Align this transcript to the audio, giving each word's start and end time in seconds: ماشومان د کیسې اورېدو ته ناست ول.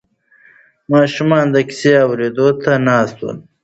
ماشومان 0.93 1.45
د 1.51 1.57
کیسې 1.69 1.93
اورېدو 2.05 2.47
ته 2.61 2.71
ناست 2.87 3.17
ول. 3.21 3.37